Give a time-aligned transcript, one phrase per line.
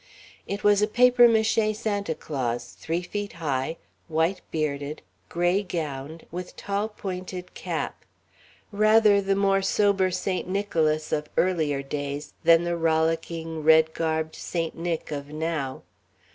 [0.47, 3.77] It was a papier mâché Santa Claus, three feet high,
[4.07, 8.03] white bearded, gray gowned, with tall pointed cap
[8.71, 14.75] rather the more sober Saint Nicholas of earlier days than the rollicking, red garbed Saint
[14.75, 15.83] Nick of now.